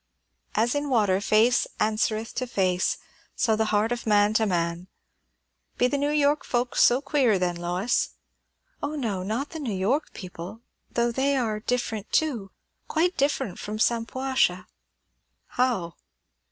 "'As 0.55 0.73
in 0.73 0.89
water 0.89 1.21
face 1.21 1.67
answereth 1.79 2.33
to 2.33 2.47
face, 2.47 2.97
so 3.35 3.55
the 3.55 3.65
heart 3.65 3.91
of 3.91 4.07
man 4.07 4.33
to 4.33 4.47
man.' 4.47 4.87
Be 5.77 5.85
the 5.85 5.99
New 5.99 6.09
York 6.09 6.43
folks 6.43 6.81
so 6.81 7.01
queer, 7.01 7.37
then, 7.37 7.55
Lois?" 7.55 8.15
"O 8.81 8.95
no, 8.95 9.21
not 9.21 9.51
the 9.51 9.59
New 9.59 9.71
York 9.75 10.11
people; 10.13 10.61
though 10.89 11.11
they 11.11 11.37
are 11.37 11.59
different 11.59 12.11
too; 12.11 12.49
quite 12.87 13.15
different 13.15 13.59
from 13.59 13.77
Shampuashuh" 13.77 14.65
"How?" 15.59 15.97